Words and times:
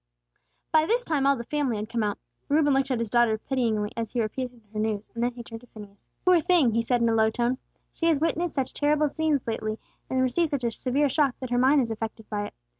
By 0.71 0.87
this 0.87 1.05
time 1.05 1.27
all 1.27 1.35
the 1.35 1.43
family 1.43 1.77
had 1.77 1.87
come 1.87 2.01
out. 2.01 2.17
Reuben 2.49 2.73
looked 2.73 2.89
at 2.89 2.97
his 2.97 3.11
daughter 3.11 3.37
pityingly, 3.37 3.91
as 3.95 4.09
she 4.09 4.19
repeated 4.19 4.59
her 4.73 4.79
news; 4.79 5.11
then 5.13 5.31
he 5.33 5.43
turned 5.43 5.61
to 5.61 5.67
Phineas. 5.67 6.09
"Poor 6.25 6.39
thing!" 6.41 6.71
he 6.73 6.81
said, 6.81 7.03
in 7.03 7.09
a 7.09 7.13
low 7.13 7.29
tone. 7.29 7.59
"She 7.93 8.07
has 8.07 8.19
witnessed 8.19 8.55
such 8.55 8.73
terrible 8.73 9.09
scenes 9.09 9.45
lately, 9.45 9.77
and 10.09 10.19
received 10.23 10.49
such 10.49 10.63
a 10.63 10.71
severe 10.71 11.07
shock, 11.07 11.35
that 11.39 11.51
her 11.51 11.59
mind 11.59 11.81
is 11.81 11.91
affected 11.91 12.27
by 12.31 12.47
it. 12.47 12.55